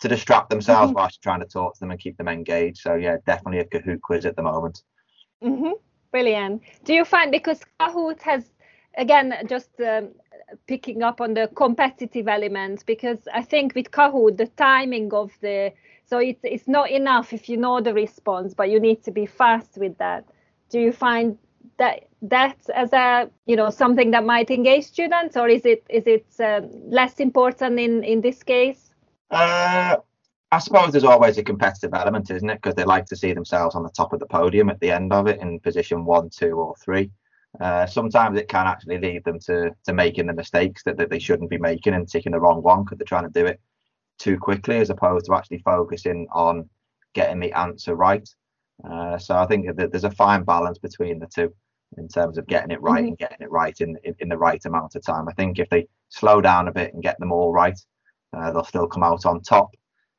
[0.00, 0.98] to distract themselves mm-hmm.
[0.98, 2.78] whilst trying to talk to them and keep them engaged.
[2.78, 4.82] So yeah, definitely a Kahoot quiz at the moment.
[5.42, 5.72] Mm-hmm.
[6.10, 6.62] Brilliant.
[6.84, 8.44] Do you find because Kahoot has
[8.96, 10.10] again just um,
[10.66, 15.72] picking up on the competitive element because I think with Kahoot the timing of the
[16.04, 19.26] so it's it's not enough if you know the response but you need to be
[19.26, 20.24] fast with that.
[20.70, 21.38] Do you find
[21.78, 26.06] that that as a you know something that might engage students or is it is
[26.06, 28.85] it uh, less important in in this case?
[29.30, 29.96] Uh,
[30.52, 32.62] I suppose there's always a competitive element, isn't it?
[32.62, 35.12] Because they like to see themselves on the top of the podium at the end
[35.12, 37.10] of it in position one, two, or three.
[37.60, 41.18] Uh, sometimes it can actually lead them to to making the mistakes that, that they
[41.18, 43.60] shouldn't be making and taking the wrong one because they're trying to do it
[44.18, 46.68] too quickly as opposed to actually focusing on
[47.14, 48.28] getting the answer right.
[48.88, 51.52] Uh, so I think that there's a fine balance between the two
[51.96, 53.08] in terms of getting it right mm-hmm.
[53.08, 55.28] and getting it right in, in, in the right amount of time.
[55.28, 57.78] I think if they slow down a bit and get them all right,
[58.32, 59.70] uh, they'll still come out on top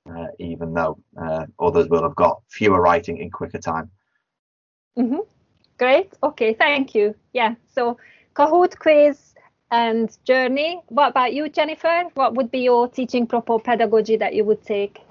[0.09, 3.89] uh, even though uh, others will have got fewer writing in quicker time.
[4.97, 5.19] Mm-hmm.
[5.77, 6.13] Great.
[6.23, 7.15] Okay, thank you.
[7.33, 7.97] Yeah, so
[8.35, 9.35] Kahoot quiz
[9.69, 10.81] and journey.
[10.87, 12.05] What about you, Jennifer?
[12.15, 15.01] What would be your teaching prop pedagogy that you would take?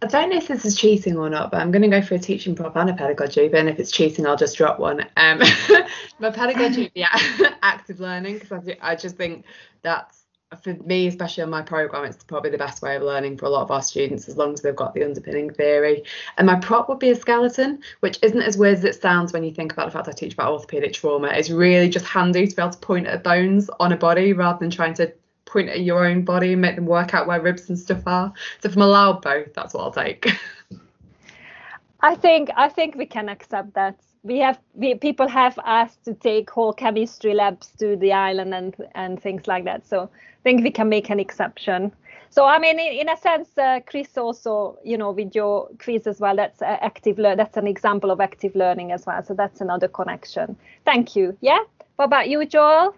[0.00, 2.14] I don't know if this is cheating or not, but I'm going to go for
[2.14, 3.48] a teaching prop and a pedagogy.
[3.48, 5.04] Then if it's cheating, I'll just drop one.
[5.16, 5.42] Um,
[6.20, 7.08] my pedagogy, yeah,
[7.62, 9.44] active learning, because I, I just think
[9.82, 10.17] that's
[10.62, 13.50] for me, especially on my program, it's probably the best way of learning for a
[13.50, 16.04] lot of our students, as long as they've got the underpinning theory.
[16.38, 19.44] And my prop would be a skeleton, which isn't as weird as it sounds when
[19.44, 21.28] you think about the fact I teach about orthopedic trauma.
[21.28, 24.58] It's really just handy to be able to point at bones on a body rather
[24.58, 25.12] than trying to
[25.44, 28.32] point at your own body and make them work out where ribs and stuff are.
[28.60, 30.28] So if I'm allowed both, that's what I'll take.
[32.00, 33.98] I think I think we can accept that
[34.28, 38.76] we have we, people have asked to take whole chemistry labs to the island and
[38.94, 39.86] and things like that.
[39.86, 41.92] So i think we can make an exception.
[42.30, 46.06] So i mean in, in a sense uh, chris also you know with your quiz
[46.06, 49.22] as well that's uh, active le- that's an example of active learning as well.
[49.24, 50.56] So that's another connection.
[50.84, 51.36] Thank you.
[51.40, 51.60] Yeah?
[51.96, 52.94] What about you joel?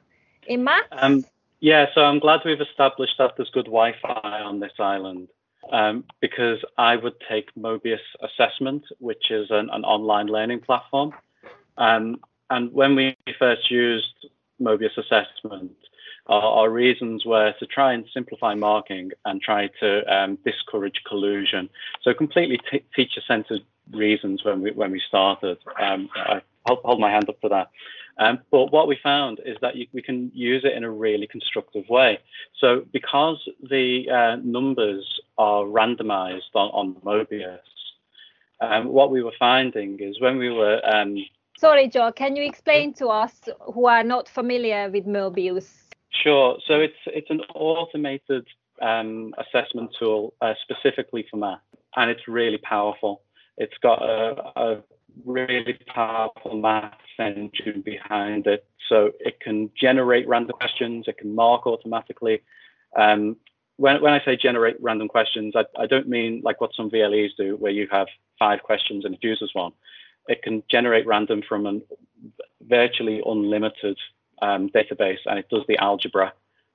[0.46, 1.24] In math um,
[1.60, 5.28] yeah so i'm glad we've established that there's good wi-fi on this island
[5.72, 11.12] um, because I would take Mobius Assessment, which is an, an online learning platform.
[11.76, 12.20] Um,
[12.50, 14.26] and when we first used
[14.60, 15.72] Mobius Assessment,
[16.26, 21.68] our, our, reasons were to try and simplify marking and try to um, discourage collusion.
[22.02, 25.58] So completely t- teacher-centered reasons when we when we started.
[25.80, 27.70] Um, I hold, hold my hand up for that.
[28.20, 31.26] Um, but what we found is that you, we can use it in a really
[31.26, 32.18] constructive way.
[32.60, 37.60] So because the uh, numbers are randomized on, on Mobius,
[38.60, 41.16] um, what we were finding is when we were um,
[41.58, 43.34] Sorry, Joe, can you explain to us
[43.74, 45.68] who are not familiar with Mobius?
[46.10, 46.56] Sure.
[46.66, 48.46] So it's it's an automated
[48.82, 51.60] um, assessment tool uh, specifically for math,
[51.96, 53.22] and it's really powerful.
[53.60, 54.82] It's got a, a
[55.26, 58.64] really powerful maths engine behind it.
[58.88, 62.40] So it can generate random questions, it can mark automatically.
[62.96, 63.36] Um,
[63.76, 67.36] when, when I say generate random questions, I, I don't mean like what some VLEs
[67.36, 69.72] do, where you have five questions and it chooses one.
[70.26, 71.80] It can generate random from a
[72.66, 73.98] virtually unlimited
[74.40, 76.32] um, database and it does the algebra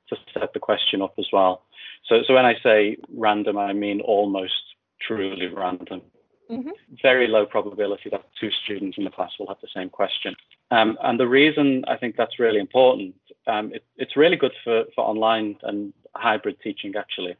[0.10, 1.63] to set the question up as well.
[2.08, 4.62] So, so when I say random, I mean almost
[5.02, 6.04] truly random.
[6.49, 6.69] Mm-hmm.
[7.01, 10.36] Very low probability that two students in the class will have the same question.
[10.71, 13.15] Um, and the reason I think that's really important,
[13.47, 17.36] um, it, it's really good for, for online and hybrid teaching actually,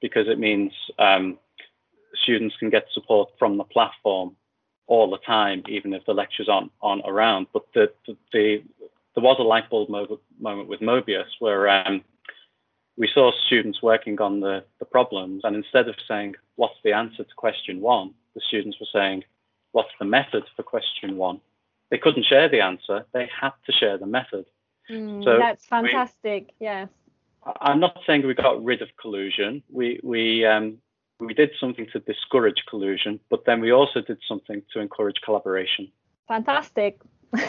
[0.00, 1.38] because it means um,
[2.22, 4.36] students can get support from the platform
[4.86, 6.70] all the time, even if the lectures aren't,
[7.06, 7.46] around.
[7.52, 8.62] But the, the, the
[9.14, 12.02] there was a light bulb mo- moment with Mobius where um,
[12.96, 17.24] we saw students working on the, the problems, and instead of saying, What's the answer
[17.24, 18.14] to question one?
[18.34, 19.24] The students were saying,
[19.72, 21.40] What's the method for question one?
[21.90, 24.46] They couldn't share the answer, they had to share the method.
[24.90, 26.88] Mm, so that's fantastic, we, yes.
[27.60, 29.62] I'm not saying we got rid of collusion.
[29.70, 30.78] We, we, um,
[31.20, 35.90] we did something to discourage collusion, but then we also did something to encourage collaboration.
[36.28, 37.00] Fantastic.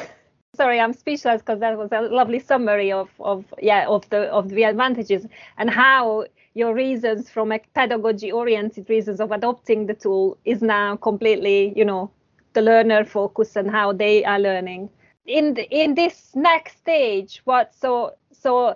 [0.55, 4.49] Sorry, I'm speechless because that was a lovely summary of, of yeah of the of
[4.49, 5.25] the advantages
[5.57, 10.95] and how your reasons from a pedagogy oriented reasons of adopting the tool is now
[10.95, 12.09] completely you know
[12.53, 14.89] the learner focus and how they are learning.
[15.25, 18.75] In the, in this next stage what so so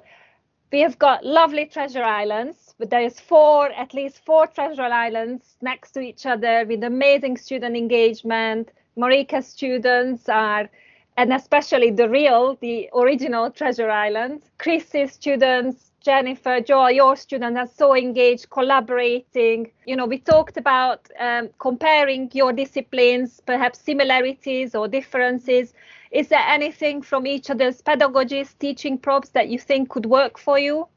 [0.72, 5.92] we have got lovely treasure islands but there's four at least four treasure islands next
[5.92, 8.72] to each other with amazing student engagement.
[8.98, 10.70] Marika students are
[11.16, 17.68] and especially the real the original treasure islands chris's students Jennifer, Joel, your students are
[17.68, 19.72] so engaged, collaborating.
[19.86, 25.74] You know, we talked about um, comparing your disciplines, perhaps similarities or differences.
[26.12, 30.58] Is there anything from each other's pedagogies, teaching props that you think could work for
[30.58, 30.88] you?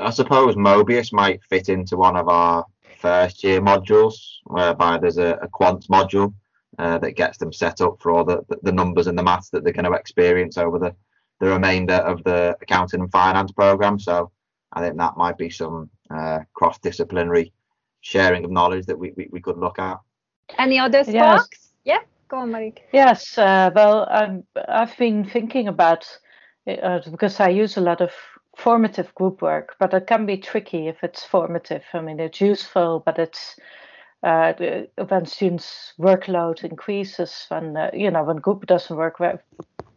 [0.00, 2.64] I suppose Mobius might fit into one of our
[2.98, 6.32] first year modules, whereby there's a, a quant module
[6.78, 9.62] uh, that gets them set up for all the, the numbers and the maths that
[9.62, 10.94] they're going to experience over the
[11.44, 13.98] the remainder of the accounting and finance program.
[13.98, 14.30] So
[14.72, 17.52] I think that might be some uh, cross-disciplinary
[18.00, 19.98] sharing of knowledge that we, we, we could look at.
[20.58, 21.48] Any other sparks?
[21.52, 21.72] Yes.
[21.84, 22.82] Yeah, go on, Marik.
[22.92, 26.06] Yes, uh, well, I'm, I've been thinking about
[26.66, 28.10] uh, because I use a lot of
[28.56, 31.84] formative group work, but it can be tricky if it's formative.
[31.92, 33.56] I mean, it's useful, but it's
[34.24, 34.54] uh,
[35.08, 39.18] when students' workload increases, when uh, you know when group doesn't work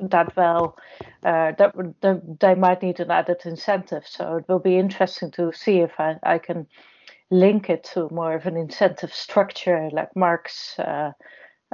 [0.02, 0.78] that well,
[1.24, 4.06] uh, that, that they might need an added incentive.
[4.06, 6.68] So it will be interesting to see if I, I can
[7.32, 11.14] link it to more of an incentive structure like Mark's uh,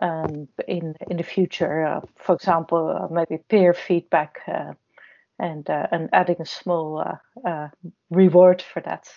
[0.01, 1.85] um, in in the future.
[1.85, 4.39] Uh, for example, uh, maybe peer feedback.
[5.39, 7.03] and and adding a small
[8.11, 9.07] reward for that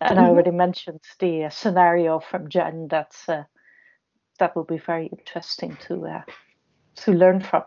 [0.00, 2.88] and I already mentioned the uh, scenario from Jen.
[2.88, 3.44] That's uh,
[4.38, 6.22] that will be very interesting to uh,
[6.96, 7.64] to learn from.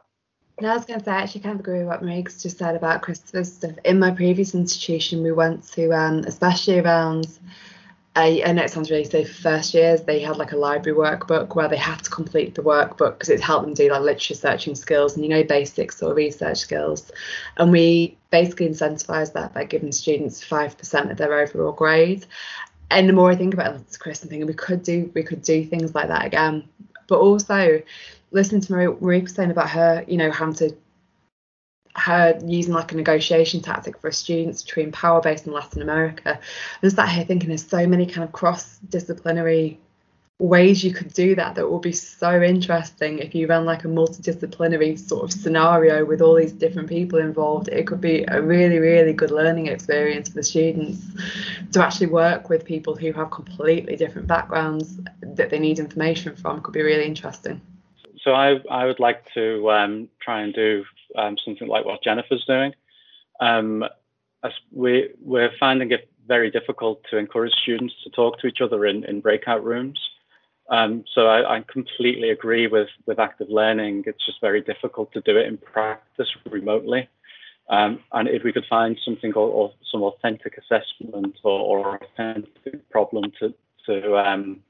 [0.61, 2.75] I was going to say, I actually kind of agree with what Marik's just said
[2.75, 3.71] about Christopher's stuff.
[3.85, 7.39] In my previous institution, we went to, um, especially around
[8.19, 10.97] I, I know it sounds really silly for first years, they had like a library
[10.97, 14.35] workbook where they had to complete the workbook because it helped them do like literature
[14.35, 17.11] searching skills and you know basic sort of research skills.
[17.57, 22.25] And we basically incentivise that by giving students five percent of their overall grade.
[22.91, 25.41] And the more I think about it, Chris, I'm thinking we could do we could
[25.41, 26.67] do things like that again.
[27.07, 27.81] But also
[28.31, 30.75] listening to Marie, Marie was saying about her, you know, having to
[31.99, 36.39] her using like a negotiation tactic for students between power based and Latin America.
[36.39, 36.39] I
[36.81, 39.79] And sat here thinking there's so many kind of cross disciplinary
[40.39, 43.19] ways you could do that that would be so interesting.
[43.19, 47.67] If you ran like a multidisciplinary sort of scenario with all these different people involved
[47.67, 51.05] it could be a really really good learning experience for the students
[51.73, 56.61] to actually work with people who have completely different backgrounds that they need information from.
[56.61, 57.59] Could be really interesting.
[58.23, 62.45] So I, I would like to um, try and do um, something like what Jennifer's
[62.45, 62.73] doing.
[63.39, 63.85] Um,
[64.71, 69.03] we, we're finding it very difficult to encourage students to talk to each other in,
[69.05, 69.99] in breakout rooms.
[70.69, 74.03] Um, so I, I, completely agree with, with active learning.
[74.05, 77.09] It's just very difficult to do it in practice remotely.
[77.69, 82.87] Um, and if we could find something or, or some authentic assessment or, or authentic
[82.91, 83.53] problem to,
[83.87, 84.61] to um,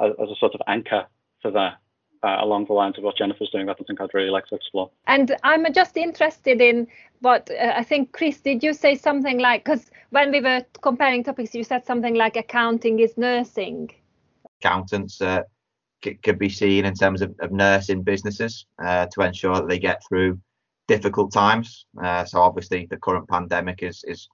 [0.00, 1.06] as, as a sort of anchor
[1.40, 1.78] for that,
[2.22, 4.90] uh, along the lines of what Jennifer's doing, that's something I'd really like to explore.
[5.06, 6.86] And I'm just interested in
[7.20, 11.24] what uh, I think, Chris, did you say something like, because when we were comparing
[11.24, 13.90] topics, you said something like accounting is nursing.
[14.60, 15.42] Accountants uh,
[16.04, 19.78] c- could be seen in terms of, of nursing businesses uh, to ensure that they
[19.78, 20.38] get through
[20.88, 21.86] difficult times.
[22.02, 24.28] Uh, so obviously the current pandemic is is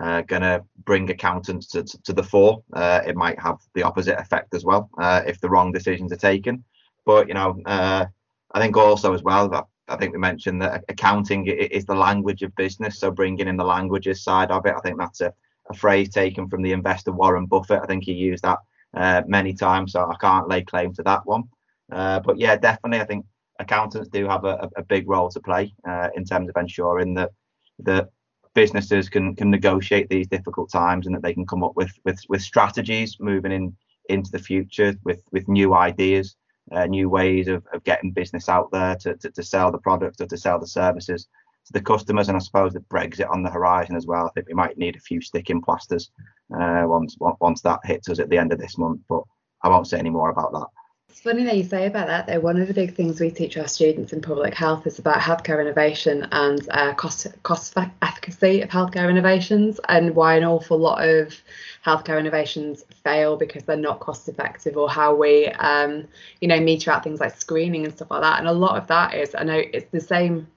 [0.00, 2.62] uh, going to bring accountants to, to, to the fore.
[2.72, 6.16] Uh, it might have the opposite effect as well uh, if the wrong decisions are
[6.16, 6.64] taken.
[7.04, 8.06] But you know, uh,
[8.52, 12.42] I think also as well that I think we mentioned that accounting is the language
[12.42, 12.98] of business.
[12.98, 15.32] So bringing in the languages side of it, I think that's a,
[15.68, 17.80] a phrase taken from the investor Warren Buffett.
[17.82, 18.58] I think he used that
[18.94, 21.44] uh, many times, so I can't lay claim to that one.
[21.92, 23.26] Uh, but yeah, definitely, I think
[23.58, 27.30] accountants do have a, a big role to play uh, in terms of ensuring that
[27.80, 28.08] that
[28.54, 32.20] businesses can can negotiate these difficult times and that they can come up with with
[32.28, 33.76] with strategies moving in
[34.08, 36.36] into the future with with new ideas
[36.72, 40.20] uh, new ways of, of getting business out there to, to, to sell the product
[40.20, 41.28] or to sell the services
[41.66, 42.28] to the customers.
[42.28, 44.96] And i suppose the brexit on the horizon as well i think we might need
[44.96, 46.10] a few sticking plasters
[46.54, 49.22] uh, once once that hits us at the end of this month but
[49.62, 50.66] i won't say any more about that
[51.14, 52.40] it's funny that you say about that though.
[52.40, 55.60] One of the big things we teach our students in public health is about healthcare
[55.60, 61.40] innovation and uh, cost cost efficacy of healthcare innovations and why an awful lot of
[61.86, 66.04] healthcare innovations fail because they're not cost effective or how we um,
[66.40, 68.40] you know meter out things like screening and stuff like that.
[68.40, 70.48] And a lot of that is I know it's the same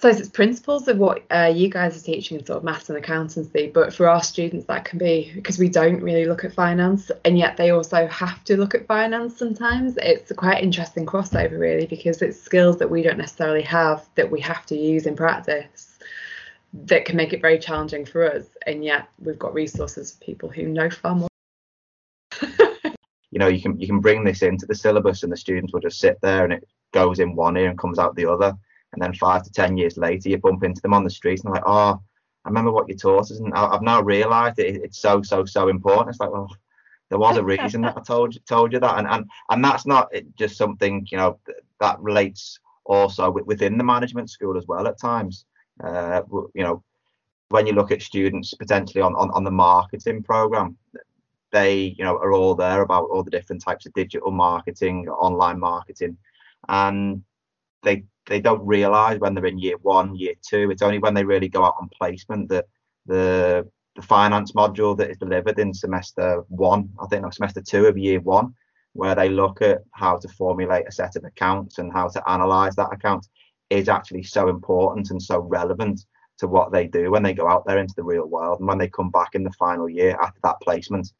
[0.00, 2.96] so it's principles of what uh, you guys are teaching in sort of maths and
[2.96, 7.10] accountancy, but for our students that can be because we don't really look at finance,
[7.26, 9.98] and yet they also have to look at finance sometimes.
[9.98, 14.30] It's a quite interesting crossover really because it's skills that we don't necessarily have that
[14.30, 15.98] we have to use in practice
[16.72, 20.48] that can make it very challenging for us, and yet we've got resources for people
[20.48, 21.28] who know far more.
[22.40, 25.80] you know, you can you can bring this into the syllabus, and the students will
[25.80, 28.54] just sit there, and it goes in one ear and comes out the other
[28.92, 31.52] and then five to ten years later you bump into them on the street and
[31.52, 32.00] like oh
[32.44, 35.68] i remember what you taught us and i've now realized it, it's so so so
[35.68, 36.10] important.
[36.10, 36.54] It's like well
[37.08, 38.98] there was a reason that i told you told you that.
[38.98, 41.38] And and, and that's not just something you know
[41.80, 45.44] that relates also within the management school as well at times.
[45.82, 46.22] Uh,
[46.54, 46.82] you know
[47.48, 50.76] when you look at students potentially on, on on the marketing program
[51.52, 55.58] they you know are all there about all the different types of digital marketing online
[55.58, 56.16] marketing
[56.68, 57.22] and
[57.82, 60.70] they they don't realize when they're in year one, year two.
[60.70, 62.66] It's only when they really go out on placement that
[63.04, 67.86] the the finance module that is delivered in semester one, I think, or semester two
[67.86, 68.54] of year one,
[68.92, 72.76] where they look at how to formulate a set of accounts and how to analyze
[72.76, 73.26] that account,
[73.68, 76.06] is actually so important and so relevant
[76.38, 78.78] to what they do when they go out there into the real world and when
[78.78, 81.12] they come back in the final year after that placement.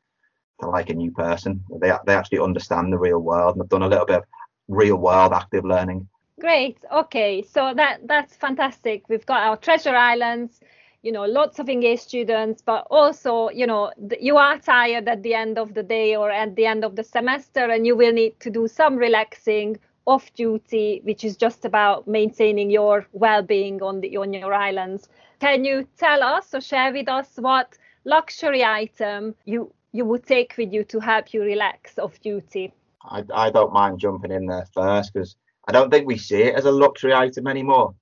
[0.60, 1.64] They're like a new person.
[1.80, 4.24] They they actually understand the real world and they've done a little bit of
[4.68, 6.08] real world active learning
[6.40, 6.78] Great.
[6.90, 7.42] Okay.
[7.42, 9.08] So that that's fantastic.
[9.08, 10.60] We've got our treasure islands,
[11.02, 15.34] you know, lots of engaged students, but also, you know, you are tired at the
[15.34, 18.40] end of the day or at the end of the semester, and you will need
[18.40, 24.16] to do some relaxing off duty, which is just about maintaining your well-being on the
[24.16, 25.10] on your islands.
[25.40, 30.54] Can you tell us or share with us what luxury item you you would take
[30.56, 32.72] with you to help you relax off duty?
[33.02, 35.36] I, I don't mind jumping in there first because
[35.68, 37.94] I don't think we see it as a luxury item anymore.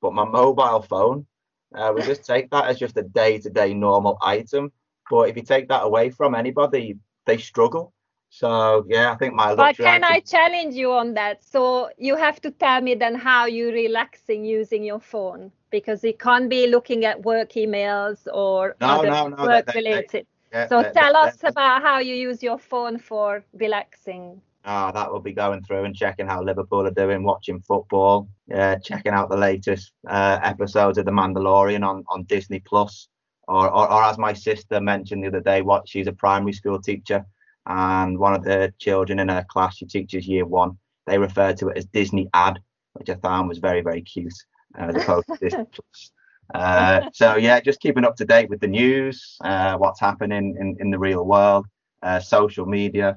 [0.00, 1.26] But my mobile phone,
[1.74, 4.72] uh, we just take that as just a day-to-day normal item.
[5.10, 7.92] But if you take that away from anybody, they struggle.
[8.28, 9.54] So yeah, I think my.
[9.54, 10.04] But can.
[10.04, 11.44] I challenge you on that?
[11.44, 16.18] So you have to tell me then how you relaxing using your phone because it
[16.18, 20.26] can't be looking at work emails or no, other no, no, work related.
[20.52, 25.20] yeah, so tell us about how you use your phone for relaxing oh, that will
[25.20, 29.36] be going through and checking how Liverpool are doing, watching football, uh, checking out the
[29.36, 33.08] latest uh, episodes of The Mandalorian on, on Disney Plus,
[33.46, 36.80] or, or, or as my sister mentioned the other day, what she's a primary school
[36.80, 37.24] teacher,
[37.66, 41.68] and one of the children in her class, she teaches year one, they refer to
[41.68, 42.58] it as Disney Ad,
[42.94, 44.34] which I found was very very cute,
[44.78, 46.10] uh, as opposed to Disney Plus.
[46.54, 50.76] Uh, so yeah, just keeping up to date with the news, uh, what's happening in,
[50.80, 51.66] in the real world,
[52.02, 53.16] uh, social media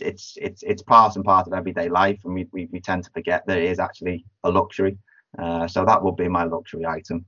[0.00, 3.10] it's it's it's part and part of everyday life, and we, we, we tend to
[3.10, 4.98] forget that it is actually a luxury.
[5.38, 7.24] Uh, so that would be my luxury item.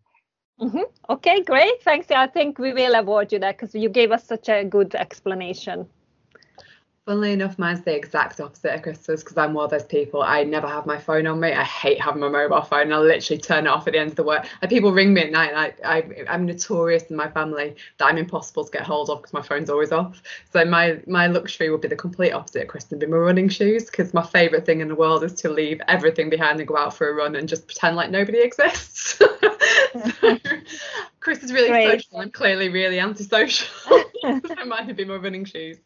[0.61, 0.83] Mm-hmm.
[1.11, 1.83] Okay, great.
[1.83, 2.11] Thanks.
[2.11, 5.87] I think we will award you that because you gave us such a good explanation.
[7.05, 10.23] Funnily enough, mine's the exact opposite of Christmas because I'm one of those people.
[10.23, 11.53] I never have my phone on me.
[11.53, 12.93] I hate having my mobile phone.
[12.93, 14.47] I literally turn it off at the end of the work.
[14.61, 15.49] And people ring me at night.
[15.49, 19.21] And I, I, am notorious in my family that I'm impossible to get hold of
[19.21, 20.23] because my phone's always off.
[20.53, 23.87] So my my luxury would be the complete opposite of Kristen, be my running shoes
[23.87, 26.95] because my favourite thing in the world is to leave everything behind and go out
[26.95, 29.19] for a run and just pretend like nobody exists.
[29.19, 29.27] so,
[31.19, 32.03] Chris is really Great.
[32.03, 32.21] social.
[32.21, 33.67] I'm clearly really antisocial.
[34.23, 35.79] so mine would be my running shoes.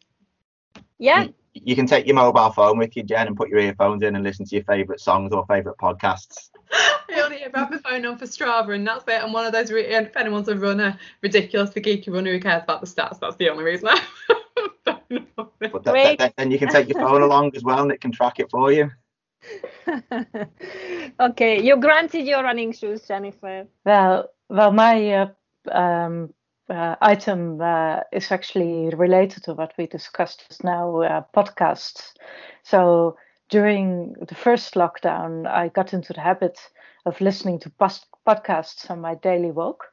[0.99, 1.23] Yeah.
[1.23, 4.15] You, you, can take your mobile phone with you, Jen, and put your earphones in
[4.15, 6.49] and listen to your favourite songs or favourite podcasts.
[6.71, 9.23] I only ever have my phone on for Strava, and that's it.
[9.23, 9.71] I'm one of those.
[9.71, 13.49] Re- if anyone's a runner, ridiculously geeky runner who cares about the stats, that's the
[13.49, 14.01] only reason I.
[14.85, 18.39] but that, then you can take your phone along as well, and it can track
[18.39, 18.91] it for you.
[21.19, 23.67] okay, you granted your running shoes, Jennifer.
[23.85, 25.27] Well, well, my uh,
[25.71, 26.33] um,
[26.69, 32.13] uh, item uh, is actually related to what we discussed just now uh, podcasts.
[32.63, 33.17] So
[33.49, 36.59] during the first lockdown, I got into the habit
[37.05, 39.85] of listening to post- podcasts on my daily walk.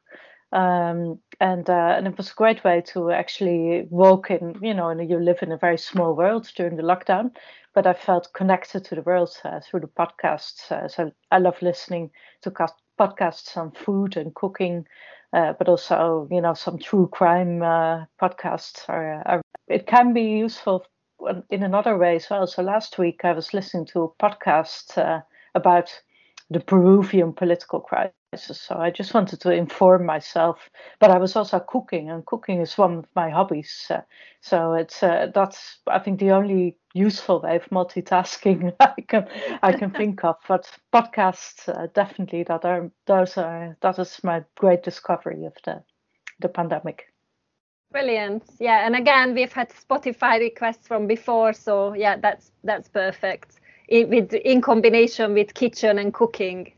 [0.53, 4.89] Um, and uh, and it was a great way to actually walk in, you know,
[4.89, 7.33] and you live in a very small world during the lockdown,
[7.75, 10.71] but I felt connected to the world uh, through the podcasts.
[10.71, 12.13] Uh, so I love listening
[12.43, 12.53] to
[13.01, 14.87] podcasts on food and cooking,
[15.35, 20.23] uh, but also, you know, some true crime uh, podcasts are, are, It can be
[20.23, 20.87] useful
[21.51, 22.47] in another way as well.
[22.47, 25.23] So last week I was listening to a podcast uh,
[25.55, 25.91] about
[26.51, 28.24] the Peruvian political crisis.
[28.37, 30.71] So I just wanted to inform myself,
[31.01, 33.87] but I was also cooking, and cooking is one of my hobbies.
[33.91, 34.03] Uh,
[34.41, 39.29] so it's uh, that's I think the only useful way of multitasking I can
[39.63, 40.37] I can think of.
[40.49, 45.83] But podcasts uh, definitely that are those are that is my great discovery of the
[46.41, 47.07] the pandemic.
[47.93, 48.45] Brilliant.
[48.59, 54.09] Yeah, and again we've had Spotify requests from before, so yeah, that's that's perfect in,
[54.11, 56.73] with in combination with kitchen and cooking.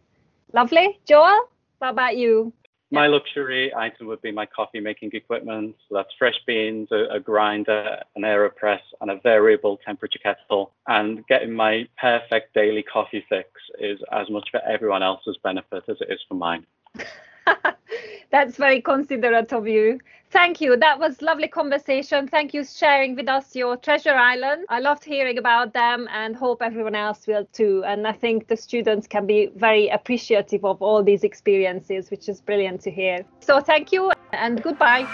[0.56, 1.50] Lovely, Joel.
[1.80, 2.50] What about you?
[2.90, 5.76] My luxury item would be my coffee making equipment.
[5.86, 10.72] So that's fresh beans, a, a grinder, an AeroPress, and a variable temperature kettle.
[10.86, 15.98] And getting my perfect daily coffee fix is as much for everyone else's benefit as
[16.00, 16.64] it is for mine.
[18.30, 20.00] That's very considerate of you.
[20.30, 20.76] Thank you.
[20.76, 22.28] That was lovely conversation.
[22.28, 24.66] Thank you sharing with us your treasure island.
[24.68, 27.84] I loved hearing about them and hope everyone else will too.
[27.86, 32.40] And I think the students can be very appreciative of all these experiences, which is
[32.40, 33.24] brilliant to hear.
[33.40, 35.06] So thank you and goodbye.